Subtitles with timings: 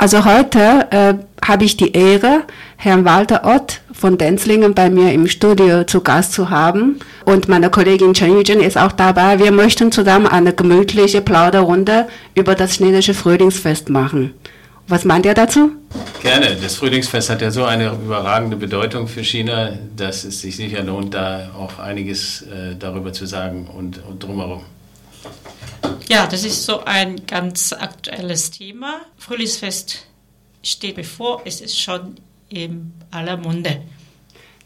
[0.00, 2.44] Also heute äh, habe ich die Ehre,
[2.76, 7.00] Herrn Walter Ott von Denzlingen bei mir im Studio zu Gast zu haben.
[7.24, 9.40] Und meine Kollegin Chen Yujin ist auch dabei.
[9.40, 12.06] Wir möchten zusammen eine gemütliche Plauderrunde
[12.36, 14.34] über das chinesische Frühlingsfest machen.
[14.86, 15.72] Was meint ihr dazu?
[16.22, 16.56] Gerne.
[16.62, 21.12] Das Frühlingsfest hat ja so eine überragende Bedeutung für China, dass es sich sicher lohnt,
[21.12, 24.62] da auch einiges äh, darüber zu sagen und, und drumherum.
[26.08, 29.02] Ja, das ist so ein ganz aktuelles Thema.
[29.18, 30.06] Frühlingsfest
[30.62, 32.16] steht bevor, es ist schon
[32.48, 33.82] in aller Munde.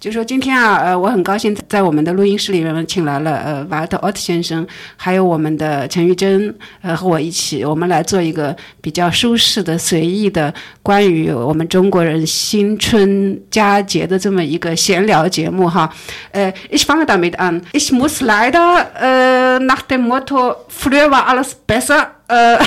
[0.02, 4.66] 就说今天啊，呃，我很高兴在我们的录音室里面请来了呃瓦特奥特先生，
[4.96, 10.52] 还有我们的陈玉珍，呃，和我一起，我们来做一个比较舒适的、随意的
[10.82, 15.88] 关于我们中国人新春佳节的这么一个闲聊节目哈。
[16.32, 17.62] 呃，ich fange damit an.
[17.72, 22.58] Ich muss leider äh, nach dem Motto früher war alles besser äh,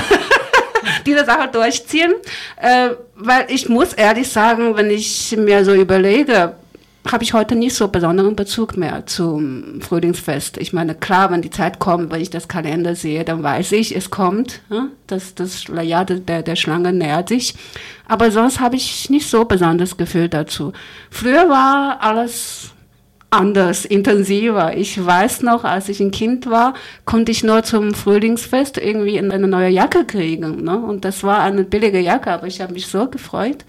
[1.04, 2.14] diese Sache durchziehen,
[2.62, 6.54] äh, weil ich muss ehrlich sagen, wenn ich mir so überlege
[7.12, 10.58] habe ich heute nicht so besonderen Bezug mehr zum Frühlingsfest.
[10.58, 13.94] Ich meine, klar, wenn die Zeit kommt, wenn ich das Kalender sehe, dann weiß ich,
[13.94, 14.60] es kommt.
[14.70, 14.88] Ja?
[15.06, 17.54] Das, das Jahr der, der Schlange nähert sich.
[18.08, 20.72] Aber sonst habe ich nicht so besonderes Gefühl dazu.
[21.10, 22.70] Früher war alles
[23.30, 24.76] anders, intensiver.
[24.76, 29.46] Ich weiß noch, als ich ein Kind war, konnte ich nur zum Frühlingsfest irgendwie eine
[29.46, 30.64] neue Jacke kriegen.
[30.64, 30.78] Ne?
[30.78, 33.64] Und das war eine billige Jacke, aber ich habe mich so gefreut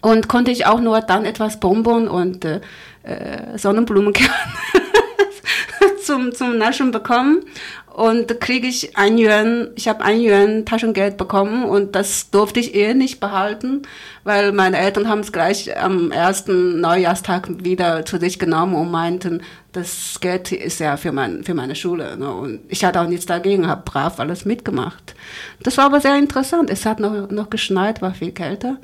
[0.00, 2.60] und konnte ich auch nur dann etwas Bonbon und äh,
[3.02, 4.30] äh Sonnenblumenkerne
[6.02, 7.44] zum, zum Naschen bekommen.
[7.92, 12.74] Und kriege ich ein Yuan, ich habe ein Yuan Taschengeld bekommen und das durfte ich
[12.74, 13.82] eh nicht behalten,
[14.22, 19.42] weil meine Eltern haben es gleich am ersten Neujahrstag wieder zu sich genommen und meinten,
[19.72, 22.16] das Geld ist ja für, mein, für meine Schule.
[22.16, 22.32] Ne?
[22.32, 25.14] Und ich hatte auch nichts dagegen, habe brav alles mitgemacht.
[25.62, 26.70] Das war aber sehr interessant.
[26.70, 28.78] Es hat noch, noch geschneit, war viel kälter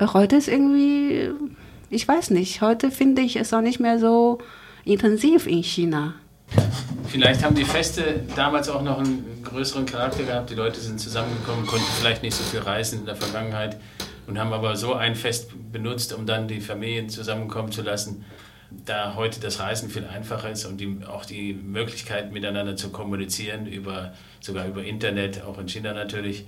[0.00, 1.30] heute ist irgendwie,
[1.90, 4.38] ich weiß nicht, heute finde ich es auch nicht mehr so
[4.84, 6.14] intensiv in China.
[7.08, 10.50] Vielleicht haben die Feste damals auch noch einen größeren Charakter gehabt.
[10.50, 13.76] Die Leute sind zusammengekommen, konnten vielleicht nicht so viel reisen in der Vergangenheit
[14.26, 18.24] und haben aber so ein Fest benutzt, um dann die Familien zusammenkommen zu lassen.
[18.86, 23.66] Da heute das Reisen viel einfacher ist und die, auch die Möglichkeit miteinander zu kommunizieren,
[23.66, 26.46] über, sogar über Internet, auch in China natürlich,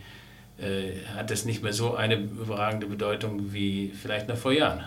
[1.16, 4.84] hat es nicht mehr so eine überragende Bedeutung wie vielleicht noch vor Jahren.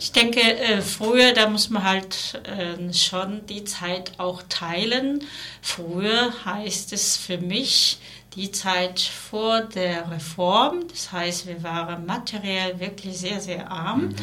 [0.00, 5.24] Ich denke, äh, früher, da muss man halt äh, schon die Zeit auch teilen.
[5.60, 7.98] Früher heißt es für mich
[8.34, 10.86] die Zeit vor der Reform.
[10.88, 14.08] Das heißt, wir waren materiell wirklich sehr, sehr arm.
[14.08, 14.14] Mhm.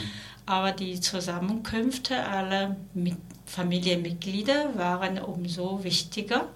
[0.45, 2.75] Aber die Zusammenkünfte aller
[3.45, 6.47] Familienmitglieder waren umso wichtiger.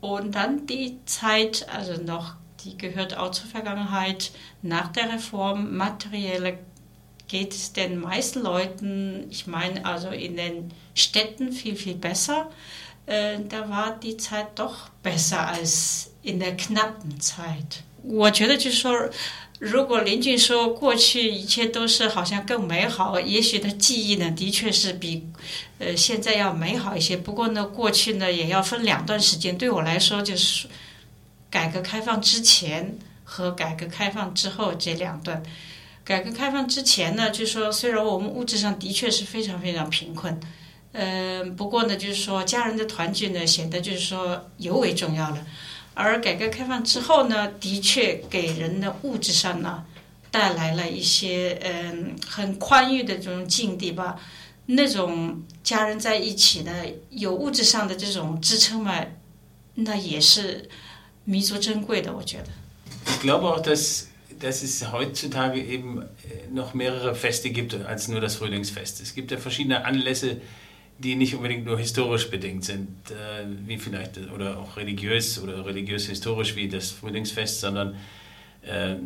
[0.00, 2.34] Und dann die Zeit, also noch,
[2.64, 4.30] die gehört auch zur Vergangenheit,
[4.62, 6.58] nach der Reform, materielle
[7.28, 12.50] geht es den meisten Leuten, ich meine also in den Städten viel, viel besser.
[13.06, 17.82] Äh, da war die Zeit doch besser als in der knappen Zeit.
[18.02, 19.10] 我觉得就是说，
[19.58, 25.26] 如果林俊说过去一切都是好像更美好，也许他记忆呢的确是比，
[25.81, 27.17] 呃现在要美好一些。
[27.17, 29.57] 不过呢，过去呢也要分两段时间。
[29.57, 30.67] 对我来说，就是
[31.49, 35.41] 改革开放之前和改革开放之后这两段。
[36.03, 40.39] 改革开放之前呢，就说虽然我们物质上的确是非常非常贫困，
[40.93, 45.45] 嗯，不过呢，就是说家人的团聚呢显得就是说尤为重要了。
[45.93, 49.83] 而改革开放之后呢，的确给人的物质上呢
[50.31, 54.19] 带来了一些嗯很宽裕的这种境地吧。
[54.66, 56.72] 那种家人在一起呢，
[57.10, 59.04] 有物质上的这种支撑嘛，
[59.74, 60.68] 那也是
[61.24, 62.48] 弥足珍贵的，我觉得。
[63.06, 64.08] Ich glaube auch, dass
[64.38, 66.04] dass es heutzutage eben
[66.52, 69.00] noch mehrere Feste gibt als nur das Frühlingsfest.
[69.00, 70.42] Es gibt ja verschiedene Anlässe,
[70.98, 76.54] die nicht unbedingt nur historisch bedingt sind, äh, wie vielleicht, oder auch religiös oder religiös-historisch
[76.54, 77.96] wie das Frühlingsfest, sondern
[78.62, 78.96] äh,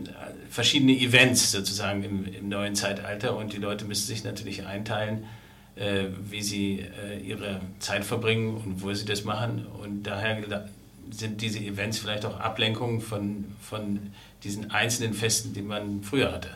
[0.48, 5.26] verschiedene Events sozusagen im, im, neuen Zeitalter und die Leute müssen sich natürlich einteilen,
[5.75, 10.67] äh, wie sie äh, ihre Zeit verbringen und wo sie das machen und daher
[11.11, 13.99] sind diese Events vielleicht auch Ablenkungen von, von
[14.43, 16.49] diesen einzelnen Festen, die man früher hatte.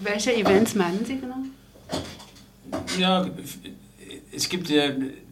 [0.00, 1.36] Welche Events meinen Sie genau?
[2.98, 3.30] Ja,
[4.32, 4.90] es gibt ja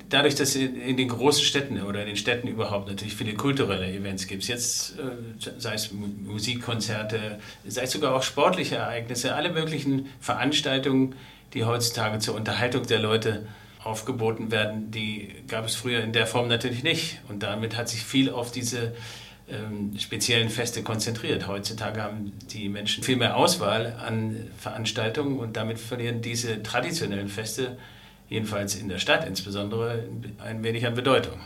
[0.09, 4.27] dadurch, dass in den großen Städten oder in den Städten überhaupt natürlich viele kulturelle Events
[4.27, 11.15] gibt, jetzt äh, sei es Musikkonzerte, sei es sogar auch sportliche Ereignisse, alle möglichen Veranstaltungen,
[11.54, 13.48] die heutzutage zur Unterhaltung der Leute
[13.84, 17.20] aufgeboten werden, die gab es früher in der Form natürlich nicht.
[17.30, 18.94] Und damit hat sich viel auf diese
[19.50, 21.48] ähm, speziellen Feste konzentriert.
[21.48, 27.78] Heutzutage haben die Menschen viel mehr Auswahl an Veranstaltungen und damit verlieren diese traditionellen Feste,
[28.28, 30.04] jedenfalls in der Stadt insbesondere,
[30.44, 31.40] ein wenig an Bedeutung.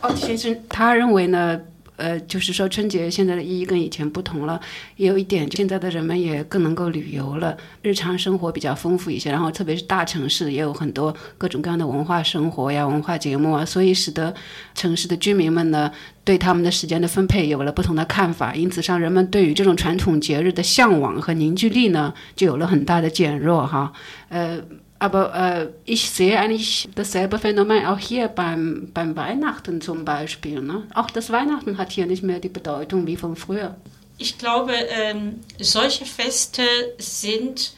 [0.00, 1.60] 哦，其实他认为呢，
[1.97, 4.59] 呃，就是说春节现在的意义跟以前不同了，
[4.97, 14.33] 也有一点，现在的人们也更能够旅游了，日常生活比较丰富一些，然后特别是大城市也有很多各种各样的文化生活呀、文化节目啊，所以使得
[14.73, 15.91] 城市的居民们呢，
[16.23, 23.93] 对他们的时间的分配有了不同的看法，因此上人们对于这种传统节日的向往和凝聚力呢，就有了很大的减弱哈，
[24.29, 24.59] 呃。
[25.05, 30.61] Aber äh, ich sehe eigentlich dasselbe Phänomen auch hier beim, beim Weihnachten zum Beispiel.
[30.61, 30.87] Ne?
[30.95, 33.75] Auch das Weihnachten hat hier nicht mehr die Bedeutung wie von früher.
[34.17, 36.63] Ich glaube, ähm, solche Feste
[36.97, 37.73] sind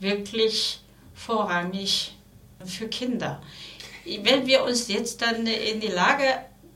[0.00, 0.80] wirklich
[1.14, 2.14] vorrangig
[2.66, 3.40] für Kinder.
[4.04, 6.24] Wenn wir uns jetzt dann in die Lage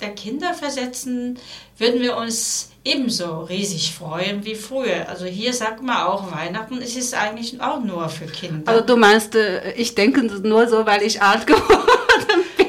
[0.00, 1.38] der Kinder versetzen,
[1.76, 5.08] würden wir uns ebenso riesig freuen wie früher.
[5.08, 8.70] Also hier sagt man auch, Weihnachten ist es eigentlich auch nur für Kinder.
[8.70, 12.66] Also du meinst, äh, ich denke nur so, weil ich alt geworden bin.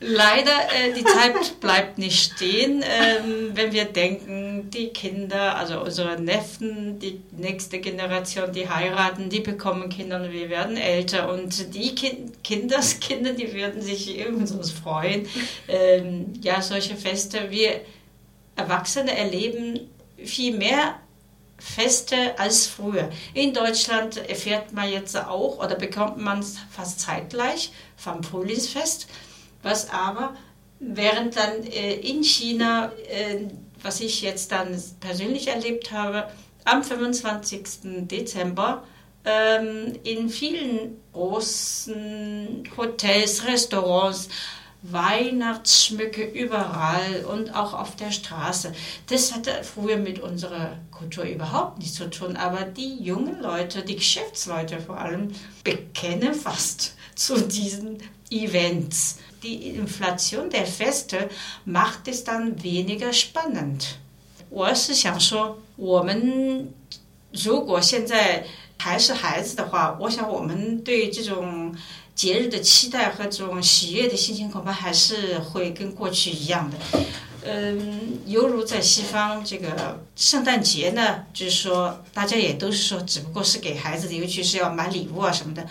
[0.00, 2.84] Leider, äh, die Zeit bleibt nicht stehen.
[2.84, 9.40] Ähm, wenn wir denken, die Kinder, also unsere Neffen, die nächste Generation, die heiraten, die
[9.40, 11.32] bekommen Kinder und wir werden älter.
[11.32, 15.26] Und die kind Kinderskinder, die würden sich ebenso freuen.
[15.66, 17.50] Ähm, ja, solche Feste.
[17.50, 17.80] Wir
[18.58, 19.88] Erwachsene erleben
[20.22, 21.00] viel mehr
[21.58, 23.10] Feste als früher.
[23.34, 29.08] In Deutschland erfährt man jetzt auch oder bekommt man es fast zeitgleich vom Frühlingsfest
[29.62, 30.34] was aber
[30.80, 33.46] während dann äh, in China, äh,
[33.82, 36.28] was ich jetzt dann persönlich erlebt habe,
[36.64, 38.06] am 25.
[38.06, 38.84] Dezember
[39.24, 44.28] ähm, in vielen großen Hotels, Restaurants,
[44.83, 48.73] Weihnachtsschmücke überall und auch auf der Straße.
[49.07, 53.95] Das hatte früher mit unserer Kultur überhaupt nichts zu tun, aber die jungen Leute, die
[53.95, 55.31] Geschäftsleute vor allem,
[55.63, 57.99] bekennen fast zu diesen
[58.29, 59.19] Events.
[59.41, 61.29] Die Inflation der Feste
[61.63, 63.95] macht es dann weniger spannend.
[64.49, 66.71] 我是想说，我们
[67.31, 68.45] 如果现在
[68.77, 71.75] 还是孩子的话，我想我们对这种
[72.18, 76.76] 节日的期待和这种喜悦的心情，恐怕还是会跟过去一样的。
[77.44, 85.64] 嗯，犹如在西方，这个圣诞节呢，就是说大家也都是说，只不过是给孩子的，尤其是要买礼物啊什么的。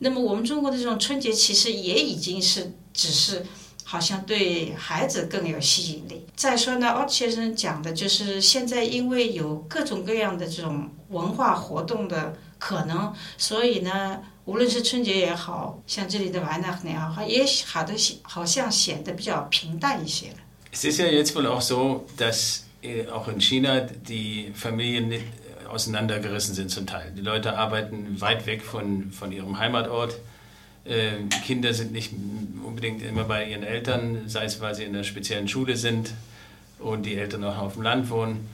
[0.00, 3.46] 那么我们中国的这种春节其实也已经是只是
[3.82, 6.26] 好像对孩子更有吸引力。
[6.36, 17.93] 再说呢，奥先生讲的就是现在因为有各种各样的这种文化活动的可能，所以呢，无论是春节也好像这里的瓦纳也好，也好的
[18.23, 20.37] 好像显得比较平淡一些了。
[20.71, 22.63] Es ist ja jetzt wohl auch so, dass
[23.11, 25.11] auch in China die Familien
[25.67, 27.11] auseinandergerissen sind zum Teil.
[27.15, 30.15] Die Leute arbeiten weit weg von, von ihrem Heimatort.
[30.85, 32.13] Äh, Kinder sind nicht
[32.65, 36.13] unbedingt immer bei ihren Eltern, sei es weil sie in einer speziellen Schule sind
[36.79, 38.47] und die Eltern auch auf dem Land wohnen.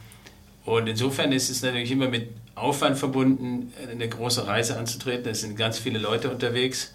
[0.65, 2.30] Und insofern ist es natürlich immer mit
[2.60, 5.30] Aufwand verbunden, eine große Reise anzutreten.
[5.30, 6.94] Es sind ganz viele Leute unterwegs,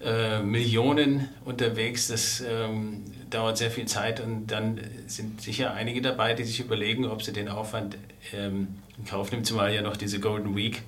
[0.00, 2.08] äh, Millionen unterwegs.
[2.08, 7.06] Das ähm, dauert sehr viel Zeit und dann sind sicher einige dabei, die sich überlegen,
[7.06, 7.96] ob sie den Aufwand
[8.34, 8.68] ähm,
[8.98, 10.82] in Kauf nimmt, zumal ja noch diese Golden Week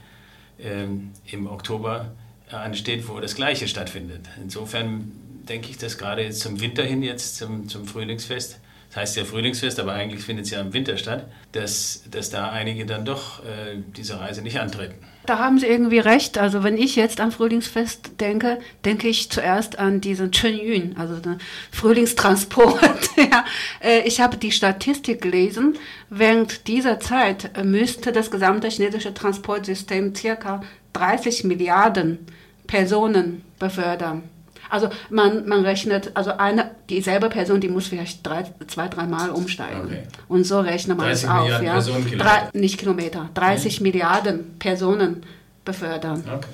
[0.60, 2.12] ähm, im Oktober
[2.50, 4.28] ansteht, wo das Gleiche stattfindet.
[4.42, 5.12] Insofern
[5.48, 9.24] denke ich, dass gerade jetzt zum Winter hin, jetzt zum, zum Frühlingsfest, das heißt ja
[9.24, 13.40] Frühlingsfest, aber eigentlich findet es ja im Winter statt, dass, dass da einige dann doch
[13.40, 14.94] äh, diese Reise nicht antreten.
[15.26, 16.38] Da haben Sie irgendwie recht.
[16.38, 21.36] Also wenn ich jetzt an Frühlingsfest denke, denke ich zuerst an diesen Chun also den
[21.70, 23.10] Frühlingstransport.
[23.18, 23.44] ja.
[23.80, 25.76] Äh, ich habe die Statistik gelesen.
[26.08, 30.62] Während dieser Zeit müsste das gesamte chinesische Transportsystem circa
[30.94, 32.26] 30 Milliarden
[32.66, 34.22] Personen befördern.
[34.70, 39.84] Also man, man rechnet, also eine, dieselbe Person, die muss vielleicht drei, zwei, dreimal umsteigen.
[39.84, 40.02] Okay.
[40.28, 41.42] Und so rechnet man es auf.
[41.42, 41.72] Milliarden ja.
[41.72, 42.24] Personenkilometer.
[42.24, 43.82] Drei, nicht Kilometer, 30 mhm.
[43.84, 45.22] Milliarden Personen
[45.64, 46.24] befördern.
[46.26, 46.48] Okay.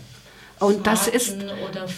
[0.60, 1.36] Und das ist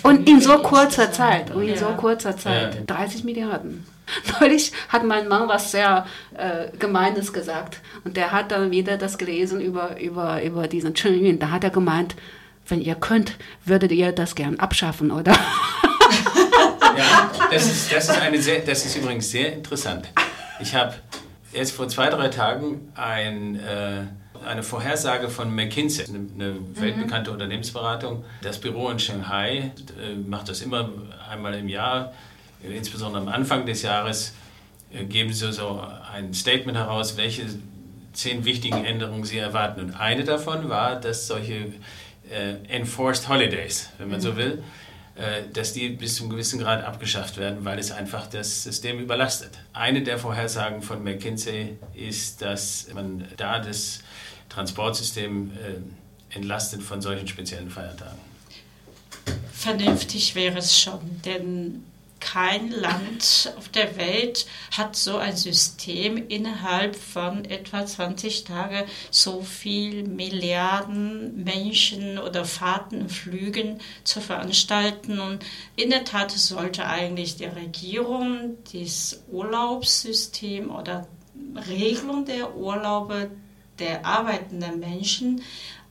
[0.02, 2.80] und in so kurzer Zeit, und in so kurzer Zeit, ja.
[2.86, 3.86] 30 Milliarden.
[4.40, 9.18] Neulich hat mein Mann was sehr äh, Gemeines gesagt und der hat dann wieder das
[9.18, 11.38] gelesen über, über, über diesen Chen Yun.
[11.38, 12.14] Da hat er gemeint,
[12.68, 15.34] wenn ihr könnt, würdet ihr das gern abschaffen, oder?
[16.96, 20.08] Ja, das ist, das ist, eine sehr, das ist übrigens sehr interessant.
[20.60, 20.94] Ich habe
[21.52, 24.02] erst vor zwei, drei Tagen ein, äh,
[24.46, 26.80] eine Vorhersage von McKinsey, eine, eine mhm.
[26.80, 27.34] weltbekannte mhm.
[27.34, 28.24] Unternehmensberatung.
[28.42, 30.90] Das Büro in Shanghai äh, macht das immer
[31.30, 32.12] einmal im Jahr,
[32.62, 34.34] insbesondere am Anfang des Jahres
[34.92, 37.42] äh, geben Sie so ein Statement heraus, welche
[38.12, 39.80] zehn wichtigen Änderungen Sie erwarten.
[39.80, 41.72] Und eine davon war, dass solche
[42.30, 44.22] äh, Enforced Holidays, wenn man mhm.
[44.22, 44.62] so will,
[45.52, 49.52] dass die bis zum gewissen Grad abgeschafft werden, weil es einfach das System überlastet.
[49.72, 54.00] Eine der Vorhersagen von McKinsey ist, dass man da das
[54.48, 58.18] Transportsystem äh, entlastet von solchen speziellen Feiertagen.
[59.52, 61.82] Vernünftig wäre es schon, denn
[62.26, 69.42] kein Land auf der Welt hat so ein System innerhalb von etwa 20 Tagen so
[69.42, 75.20] viel Milliarden Menschen oder Fahrten, Flügen zu veranstalten.
[75.20, 75.44] Und
[75.76, 81.06] in der Tat sollte eigentlich die Regierung das Urlaubssystem oder
[81.68, 83.30] Regelung der Urlaube
[83.78, 85.42] der arbeitenden Menschen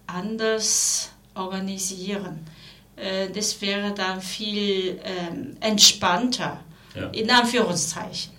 [0.05, 2.45] anders organisieren.
[2.96, 6.60] Äh, das wäre dann viel ähm, entspannter,
[6.94, 7.08] ja.
[7.12, 8.30] in Anführungszeichen.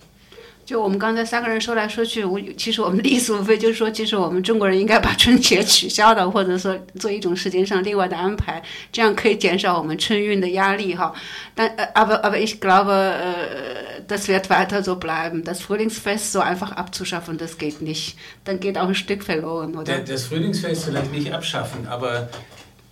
[0.63, 8.61] 就我们刚才三个人说来说去，我其实我们的意思无非就是说，其实我们中国人应该把春节取消的，或者说做一种时间上另外的安排，
[8.91, 11.13] 这样可以减少我们春运的压力哈。
[11.55, 15.43] 但呃，aber aber ich glaube, äh, das wird weiter so bleiben.
[15.43, 18.15] Das Frühlingsfest so einfach abzuschaffen, das geht nicht.
[18.45, 19.97] Dann geht auch ein Stück verloren, oder?
[19.99, 22.29] Das Frühlingsfest vielleicht nicht abschaffen, aber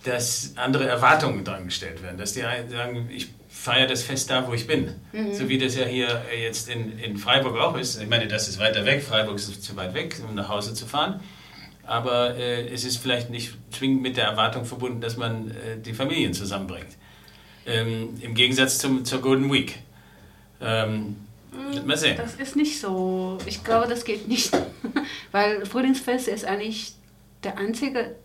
[0.05, 4.53] dass andere Erwartungen dran gestellt werden, dass die sagen, ich feiere das Fest da, wo
[4.53, 4.93] ich bin.
[5.11, 5.33] Mhm.
[5.33, 7.99] So wie das ja hier jetzt in, in Freiburg auch ist.
[7.99, 10.85] Ich meine, das ist weiter weg, Freiburg ist zu weit weg, um nach Hause zu
[10.85, 11.19] fahren.
[11.83, 15.93] Aber äh, es ist vielleicht nicht zwingend mit der Erwartung verbunden, dass man äh, die
[15.93, 16.97] Familien zusammenbringt.
[17.65, 19.79] Ähm, Im Gegensatz zum, zur Golden Week.
[20.61, 21.15] Ähm,
[21.51, 21.87] mhm.
[21.87, 22.17] Mal sehen.
[22.17, 23.39] Das ist nicht so.
[23.47, 24.51] Ich glaube, das geht nicht.
[25.31, 26.93] Weil Frühlingsfest ist eigentlich
[27.43, 28.15] der einzige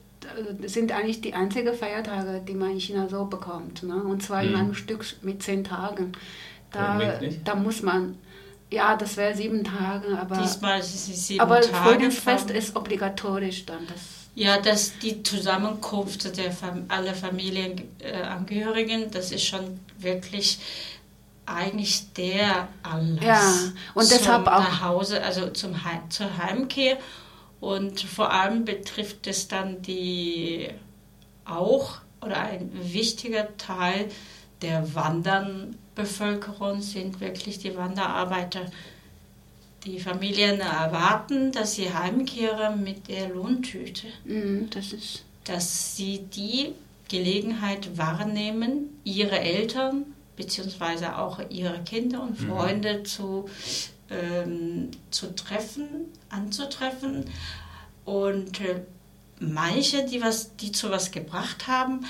[0.67, 3.83] sind eigentlich die einzigen Feiertage, die man in China so bekommt.
[3.83, 3.95] Ne?
[3.95, 4.57] Und zwar in mhm.
[4.57, 6.13] einem Stück mit zehn Tagen.
[6.73, 7.01] Da,
[7.45, 8.17] da muss man,
[8.71, 10.37] ja, das wäre sieben Tage, aber.
[10.39, 11.75] Diesmal ist es sieben aber Tage.
[11.75, 13.87] Aber Frühlingsfest ist obligatorisch dann.
[13.87, 20.59] Das ja, dass die Zusammenkunft der Fam aller Familienangehörigen, das ist schon wirklich
[21.47, 23.23] eigentlich der Anlass.
[23.25, 24.61] Ja, und deshalb auch.
[24.61, 26.97] Nach Hause, also zum Heim, zur Heimkehr.
[27.61, 30.69] Und vor allem betrifft es dann die
[31.45, 34.07] auch oder ein wichtiger Teil
[34.63, 38.67] der Wanderbevölkerung sind wirklich die Wanderarbeiter.
[39.85, 44.09] Die Familien erwarten, dass sie heimkehren mit der Lohntüte.
[44.25, 46.73] Mhm, das ist dass sie die
[47.09, 51.07] Gelegenheit wahrnehmen, ihre Eltern bzw.
[51.17, 52.49] auch ihre Kinder und mhm.
[52.49, 53.05] Freunde mhm.
[53.05, 53.49] zu
[54.11, 55.89] ähm, zu treffen,
[56.29, 57.31] anzutreffen.
[58.05, 58.83] Und äh,
[59.39, 62.07] manche, die, was, die zu was gebracht haben,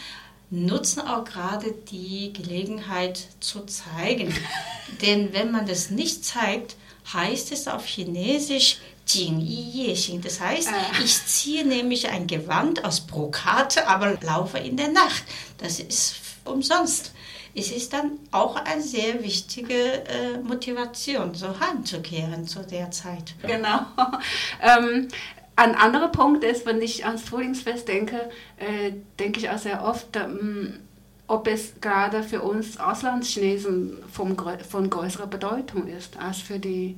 [0.51, 4.35] nutzen auch gerade die Gelegenheit zu zeigen.
[5.03, 6.77] Denn wenn man das nicht zeigt,
[7.13, 10.21] heißt es auf Chinesisch Jing Yi Xing.
[10.21, 11.03] Das heißt, ah.
[11.03, 15.25] ich ziehe nämlich ein Gewand aus Brokat, aber laufe in der Nacht.
[15.59, 17.13] Das ist umsonst
[17.55, 23.35] es ist dann auch eine sehr wichtige äh, Motivation, so heimzukehren zu der Zeit.
[23.43, 23.81] Genau.
[24.63, 25.09] ähm,
[25.57, 30.17] ein anderer Punkt ist, wenn ich ans Frühlingsfest denke, äh, denke ich auch sehr oft,
[30.17, 30.79] ähm,
[31.27, 34.37] ob es gerade für uns Auslandschinesen vom,
[34.69, 36.97] von größerer Bedeutung ist als für die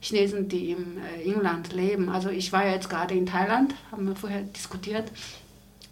[0.00, 2.08] Chinesen, die im äh, Inland leben.
[2.08, 5.10] Also ich war ja jetzt gerade in Thailand, haben wir vorher diskutiert.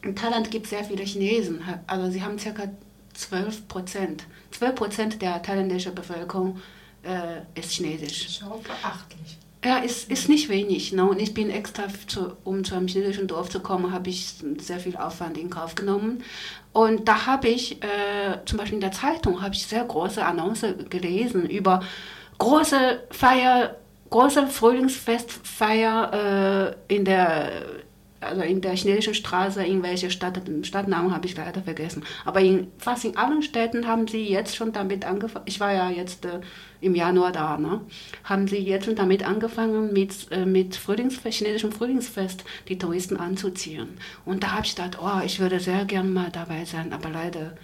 [0.02, 1.62] In Thailand gibt es sehr viele Chinesen.
[1.86, 2.64] Also sie haben circa
[3.20, 4.24] 12 Prozent.
[4.52, 6.60] 12 Prozent der thailändischen Bevölkerung
[7.02, 8.40] äh, ist chinesisch.
[8.42, 9.38] Auch beachtlich.
[9.62, 10.92] Ja, ist, ist nicht wenig.
[10.92, 11.04] Ne?
[11.04, 14.80] Und ich bin extra, zu, um zu einem chinesischen Dorf zu kommen, habe ich sehr
[14.80, 16.24] viel Aufwand in Kauf genommen.
[16.72, 20.76] Und da habe ich, äh, zum Beispiel in der Zeitung, habe ich sehr große Annonce
[20.88, 21.82] gelesen über
[22.38, 23.76] große Feier,
[24.08, 27.50] große Frühlingsfestfeier äh, in der
[28.20, 32.04] also in der chinesischen Straße, in welche Stadt, Stadtnamen habe ich leider vergessen.
[32.24, 35.90] Aber in fast in allen Städten haben sie jetzt schon damit angefangen, ich war ja
[35.90, 36.40] jetzt äh,
[36.80, 37.80] im Januar da, ne?
[38.24, 43.88] haben sie jetzt schon damit angefangen, mit, äh, mit Frühlingsfest, chinesischem Frühlingsfest die Touristen anzuziehen.
[44.24, 47.54] Und da habe ich gedacht, oh, ich würde sehr gern mal dabei sein, aber leider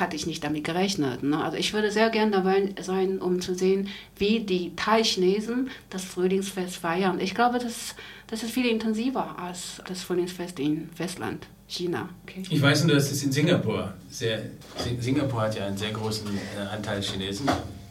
[0.00, 1.22] hatte ich nicht damit gerechnet.
[1.22, 1.42] Ne?
[1.42, 6.76] Also ich würde sehr gern dabei sein, um zu sehen, wie die Thai-Chinesen das Frühlingsfest
[6.76, 7.20] feiern.
[7.20, 7.94] Ich glaube, das
[8.26, 11.46] das ist viel intensiver als das Frühlingsfest in Festland.
[11.68, 12.08] China.
[12.22, 12.42] Okay.
[12.48, 14.40] Ich weiß nur, dass es in Singapur sehr.
[15.00, 17.48] Singapur hat ja einen sehr großen äh, Anteil Chinesen,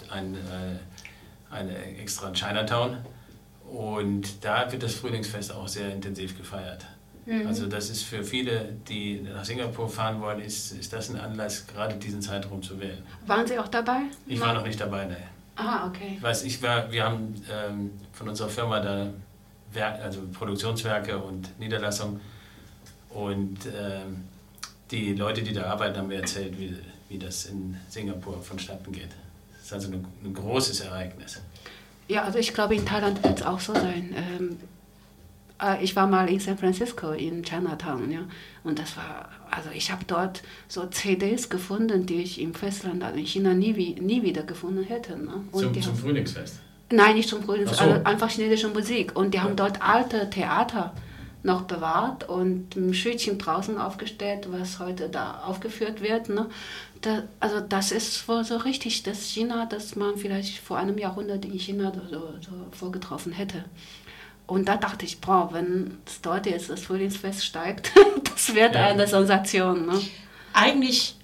[0.10, 2.98] ein, äh, eine extra Chinatown.
[3.70, 6.86] Und da wird das Frühlingsfest auch sehr intensiv gefeiert.
[7.26, 7.48] Mhm.
[7.48, 11.66] Also das ist für viele, die nach Singapur fahren wollen, ist, ist das ein Anlass,
[11.68, 13.04] gerade diesen Zeitraum zu wählen.
[13.26, 14.02] Waren Sie auch dabei?
[14.28, 15.18] Ich war noch nicht dabei, nein.
[15.56, 16.14] Ah, okay.
[16.18, 19.10] Ich weiß, ich war, wir haben ähm, von unserer Firma da
[19.82, 22.20] also Produktionswerke und Niederlassung
[23.10, 24.26] und ähm,
[24.92, 26.76] die Leute, die da arbeiten, haben mir erzählt, wie,
[27.10, 29.10] wie das in Singapur vonstatten geht.
[29.54, 31.42] Das ist also ein, ein großes Ereignis.
[32.08, 34.14] Ja, also ich glaube, in Thailand wird es auch so sein.
[34.16, 34.58] Ähm,
[35.62, 38.22] äh, ich war mal in San Francisco, in Chinatown, ja,
[38.64, 43.18] und das war, also ich habe dort so CDs gefunden, die ich im Festland, also
[43.18, 45.18] in China nie, wie, nie wieder gefunden hätte.
[45.18, 45.44] Ne?
[45.52, 46.60] Und Zum, zum Frühlingsfest.
[46.92, 47.84] Nein, nicht zum Ach so.
[47.84, 49.16] also einfach chinesische Musik.
[49.16, 49.68] Und die haben Ja.
[49.68, 50.94] dort alte Theater
[51.44, 56.30] noch bewahrt und ein Schildchen draußen aufgestellt, was heute da aufgeführt wird.
[56.30, 56.48] Ne?
[57.02, 61.46] Da, also das ist wohl so richtig das China, das man vielleicht vor einem Jahrhundert
[61.46, 63.64] in China so, so vorgetroffen hätte.
[64.48, 67.92] Und da dachte ich, boah, wenn es dort jetzt das Frühlingsfest steigt,
[68.24, 68.86] das wird Ja.
[68.88, 69.86] eine Sensation.
[69.88, 70.00] Ne?
[70.54, 71.16] Eigentlich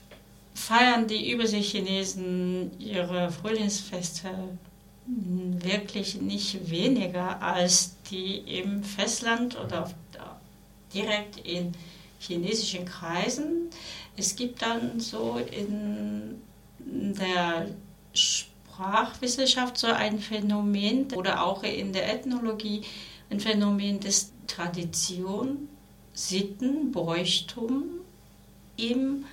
[0.54, 4.30] feiern die Überseechinesen ihre Frühlingsfeste
[5.06, 9.92] wirklich nicht weniger als die im Festland oder
[10.94, 11.74] direkt in
[12.20, 13.70] chinesischen Kreisen.
[14.16, 16.42] Es gibt dann so in
[16.72, 17.68] der
[18.14, 22.82] Sprachwissenschaft so ein Phänomen oder auch in der Ethnologie
[23.30, 25.70] ein Phänomen des Tradition,
[26.14, 27.86] Sitten, Bräuchtum
[28.78, 29.26] im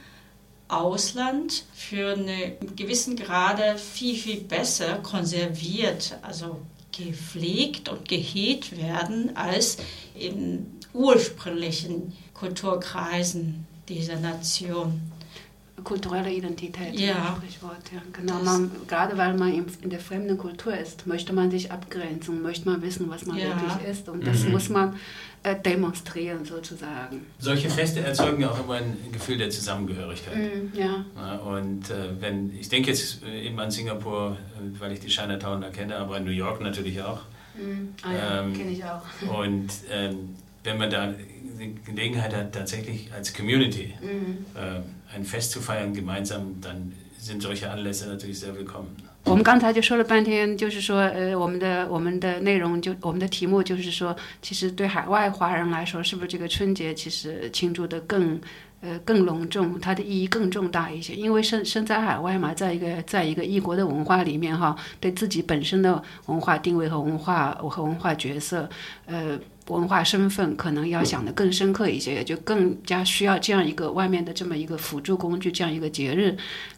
[0.69, 6.61] Ausland für einen gewissen Grade viel, viel besser konserviert, also
[6.93, 9.79] gepflegt und gehegt werden als
[10.15, 15.01] in ursprünglichen Kulturkreisen dieser Nation.
[15.85, 17.15] Kulturelle Identität, Ja.
[17.17, 17.77] ein Sprichwort.
[17.95, 18.01] Ja.
[18.13, 22.69] Genau, man, gerade weil man in der fremden Kultur ist, möchte man sich abgrenzen, möchte
[22.69, 23.45] man wissen, was man Ja.
[23.47, 24.09] wirklich ist.
[24.09, 24.53] Und das Mhm.
[24.53, 24.97] muss man
[25.45, 27.25] äh, demonstrieren, sozusagen.
[27.39, 30.35] Solche Feste erzeugen ja auch immer ein Gefühl der Zusammengehörigkeit.
[30.37, 31.05] Mhm, ja.
[31.17, 35.07] Ja, und äh, wenn, ich denke jetzt äh, eben an Singapur, äh, weil ich die
[35.07, 37.21] Chinatown da kenne, aber in New York natürlich auch.
[37.57, 37.95] Mhm.
[38.03, 39.03] Ah, ja, Ähm, kenne ich auch.
[39.39, 40.31] Und ähm,
[40.65, 41.15] wenn man da
[41.61, 44.39] die Gelegenheit hat, tatsächlich als Community Mhm.
[45.11, 48.97] Äh, ein Fest zu feiern gemeinsam, dann sind solche Anlässe natürlich sehr willkommen.
[49.25, 58.41] 我们刚才就说了半天，就是说，呃，我们的我们的内容就我们的题目就是说，其实对海外华人来说，是不是这个春节其实庆祝的更
[58.81, 61.15] 呃更隆重，它的意义更重大一些？
[61.15, 68.69] 因为身身在海外嘛，在一个在一个异国的文化里面哈，对自己本身的文化定位和文化和文化角色，
[69.07, 69.39] 呃。
[69.69, 76.35] 文化身份可能要想得更深刻一些，也就更加需要这样一个外面的这么一个辅助工具，这样一个节日，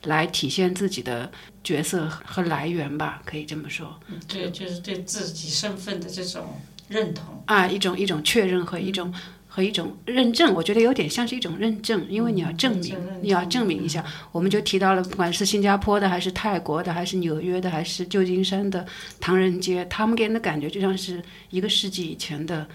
[0.06, 1.30] 来体现自己的
[1.62, 7.40] 角色和来源吧，可以这么说对，就是对自己身份的这种认同。
[7.46, 9.14] 啊，一种一种确认和一种
[9.52, 14.04] 和一种认证，我觉得有点像是一种认证，因为你要证明你要证明一下。
[14.30, 18.86] 我们就提到了，不管是新加坡的，还是泰国的，还是纽约的，还是旧金山的
[19.18, 22.66] 唐人街，他们给人的感觉就像是一个世纪以前的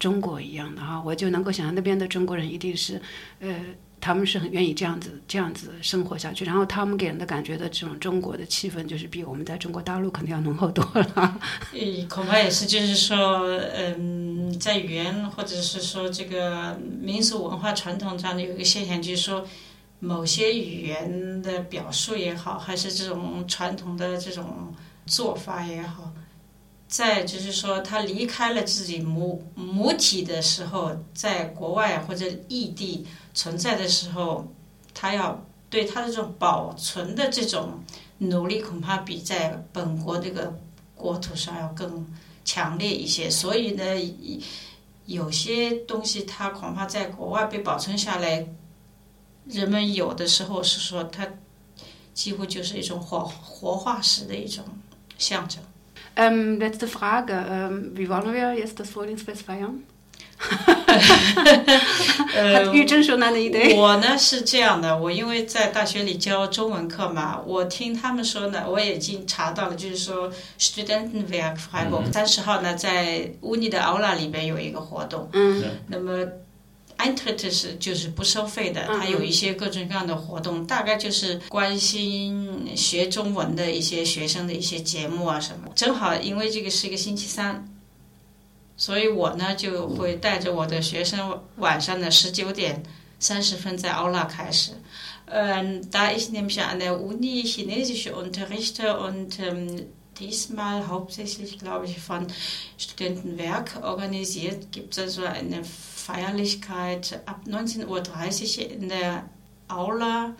[0.00, 3.00] 中国一样的哈，我就能够想象那边的中国人一定是，
[3.38, 3.54] 呃。
[4.00, 11.40] 他们是很愿意这样子这样子生活下去，然后他们给人的感觉的这种中国的气氛，就是比我们在中国大陆肯定要浓厚多了。
[11.72, 13.16] 嗯， 恐怕也是，就是说，
[13.74, 14.23] 嗯，
[14.56, 19.46] 在语言或者是说这个民俗文化传统上的有一个现象，就是说，
[20.00, 24.72] 某些语言的表述也好，还是这种传统的这种
[25.06, 26.12] 做法也好，
[26.88, 34.46] 在就是说他离开了自己母母体的时候，在国外或者异地存在的时候，
[34.92, 37.80] 他要对他的这种保存的这种
[38.18, 40.56] 努力，恐怕比在本国这个
[40.94, 42.06] 国土上要更
[42.44, 43.30] 强烈一些。
[43.30, 43.82] 所以呢，
[45.06, 48.46] 有些东西它恐怕在国外被保存下来，
[49.46, 51.26] 人们有的时候是说它
[52.12, 54.64] 几乎就是一种活活化石的一种
[55.18, 55.62] 象征。
[56.16, 57.32] Ähm, letzte Frage.
[57.32, 59.82] Ähm, wie wollen wir jetzt das Frühlingsfest feiern?
[62.34, 63.76] 呃 Hat Yu Zhen schon eine Idee?
[63.76, 76.26] 我呢是这样的，我因为在大学里教中文课嘛，我听他们说呢，我也已经查到了，就是说 Studentenwerk Freiburg 三十、号呢在乌尼的 Aula 里边有一个活动，嗯那么
[76.96, 85.68] Eintritt 是就是不收费的，嗯它有一些各种各样的活动，大概就是关心学中文的一些学生的一些节目啊什么。
[85.74, 87.66] 正好因为这个是一个星期三，
[88.77, 92.81] 所以我呢就会带着我的学生晚上的十九点
[93.19, 94.71] 三十分在 Aula 开始。
[95.31, 99.85] Ähm, da ich nämlich an der Uni Chinesische unterrichte und ähm,
[100.19, 102.25] diesmal hauptsächlich, glaube ich, von
[102.77, 107.85] Studentenwerk organisiert, gibt es also eine Feierlichkeit ab 19.30
[108.65, 109.29] Uhr in der
[109.67, 110.33] Aula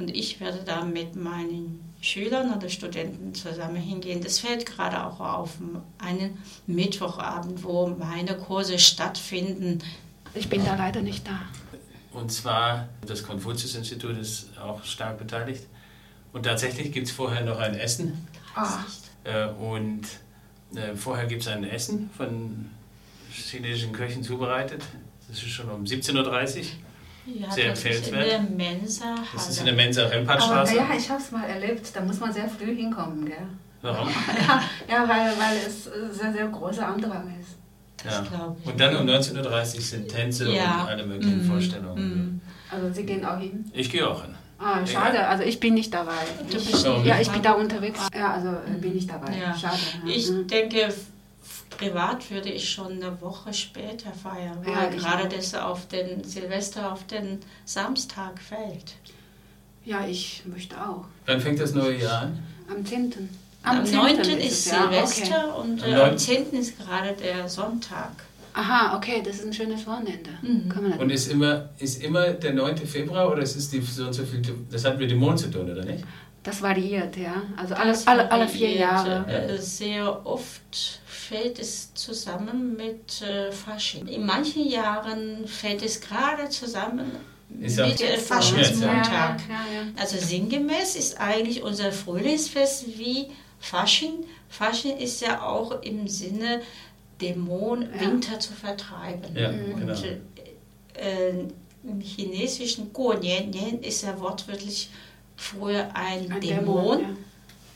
[0.00, 4.21] Und ich werde da mit meinen Schülern oder Studenten zusammen hingehen.
[4.21, 5.53] Das fällt gerade auch auf
[5.97, 6.37] einen
[6.67, 9.79] Mittwochabend, wo meine Kurse stattfinden.
[10.35, 11.41] Ich bin da leider nicht da.
[12.11, 15.63] Und zwar, das Konfuzius-Institut ist auch stark beteiligt.
[16.31, 18.27] Und tatsächlich gibt es vorher noch ein Essen.
[18.53, 18.83] Ah.
[19.23, 20.03] Äh, Und
[20.75, 22.69] äh, vorher gibt es ein Essen von
[23.31, 24.83] chinesischen Köchen zubereitet.
[25.27, 26.65] Das ist schon um 17.30 Uhr.
[27.25, 28.31] Ja, Sehr das ist in empfehlenswert.
[28.31, 29.15] der Mensa.
[29.33, 30.75] Das ist in der Mensa Aber Rempartstraße.
[30.75, 31.89] ja, ich habe es mal erlebt.
[31.95, 33.47] Da muss man sehr früh hinkommen, gell?
[33.81, 34.07] Warum?
[34.47, 35.85] Ja, ja weil, weil es
[36.17, 37.57] sehr, sehr großer Andrang ist.
[38.05, 38.55] Ja.
[38.63, 40.81] Und dann um 19.30 Uhr sind Tänze Ja.
[40.83, 41.49] und alle möglichen Mhm.
[41.49, 42.07] Vorstellungen.
[42.09, 42.41] Mhm.
[42.69, 43.65] Also Sie gehen auch hin?
[43.73, 44.35] Ich gehe auch hin.
[44.59, 45.27] Ah, schade.
[45.27, 46.13] Also ich bin nicht dabei.
[46.47, 47.99] Ich, ja, ich bin da unterwegs.
[48.17, 49.35] Ja, also äh, bin ich dabei.
[49.37, 49.57] Ja.
[49.57, 49.77] Schade.
[50.05, 50.13] Ja.
[50.13, 50.47] Ich Mhm.
[50.47, 50.93] denke,
[51.77, 56.91] privat würde ich schon eine Woche später feiern, weil Ja, gerade das auf den Silvester
[56.91, 58.95] auf den Samstag fällt.
[59.83, 61.05] ja, ich möchte auch.
[61.25, 62.43] Wann fängt das neue Jahr an?
[62.69, 63.29] Am 10.
[63.63, 63.95] Am, 10.
[63.95, 64.19] 9.
[64.19, 64.65] es, ist.
[64.65, 66.09] Silvester und Am äh, 9.
[66.11, 66.53] am 10.
[66.53, 68.11] ist gerade der Sonntag.
[68.53, 70.29] Aha, okay, das ist ein schönes Wochenende.
[70.41, 70.69] Mhm.
[70.69, 72.77] Kann man Und ist immer, ist immer der 9.
[72.77, 75.51] Februar oder ist es die so und so viel, das hat mit dem Mond zu
[75.51, 76.03] tun, oder nicht?
[76.45, 77.41] das variiert, ja.
[77.57, 79.25] Also alle, alle, alle vier Jahre.
[79.27, 84.07] Äh, sehr oft fällt es zusammen mit äh, Fasching.
[84.07, 87.11] In manchen Jahren fällt es gerade zusammen
[87.61, 89.41] Ist mit äh, Faschingsmontag.
[89.49, 89.87] Ja, ja, ja.
[89.97, 93.27] Also sinngemäß ist eigentlich unser Frühlingsfest wie
[93.59, 94.25] Fasching.
[94.49, 96.61] Fasching ist ja auch im Sinne,
[97.21, 98.01] Dämon Ja.
[98.01, 99.35] Winter zu vertreiben.
[99.35, 99.93] Ja, Und genau.
[100.95, 101.29] äh,
[101.83, 104.89] im chinesischen Guo Nian Nian ist ja wortwörtlich
[105.37, 106.99] früher ein, Ein Dämon.
[107.01, 107.09] ja.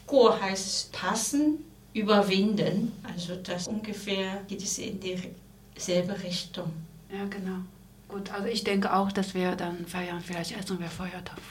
[0.08, 2.92] Guo heißt passen, überwinden.
[3.04, 6.72] Also das ungefähr geht es in dieselbe Richtung.
[7.12, 7.60] Ja, genau.
[8.08, 10.20] Gut, also ich denke auch, dass wir dann feiern.
[10.20, 11.42] Vielleicht essen wir Feuertopf.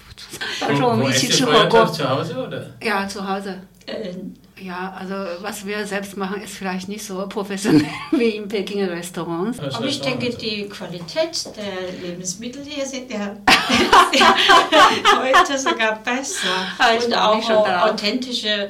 [0.61, 2.75] Wo, Also wo esst ich ihr zu Feuertopf zu Hause, oder?
[2.83, 3.63] Ja, zu Hause.
[3.89, 4.15] Äh,
[4.61, 9.59] Ja, also was wir selbst machen, ist vielleicht nicht so professionell wie im Pekinger Restaurants.
[9.59, 13.37] Das Aber ich denke, die Qualität der Lebensmittel hier sind ja
[15.23, 16.49] heute sogar besser.
[16.99, 18.69] Ich Und mich schon auch authentische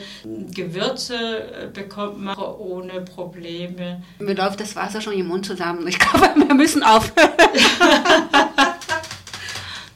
[0.54, 4.02] Gewürze bekommt man ohne Probleme.
[4.18, 5.88] Mir läuft das Wasser schon im Mund zusammen.
[5.88, 7.30] Ich glaube, wir müssen aufhören.